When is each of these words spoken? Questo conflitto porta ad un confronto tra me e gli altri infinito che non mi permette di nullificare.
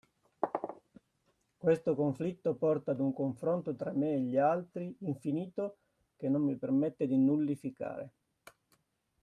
Questo 1.59 1.93
conflitto 1.93 2.55
porta 2.55 2.89
ad 2.89 2.99
un 2.99 3.13
confronto 3.13 3.75
tra 3.75 3.91
me 3.91 4.13
e 4.15 4.19
gli 4.21 4.35
altri 4.35 4.95
infinito 5.01 5.77
che 6.17 6.27
non 6.27 6.41
mi 6.41 6.57
permette 6.57 7.05
di 7.05 7.19
nullificare. 7.19 8.09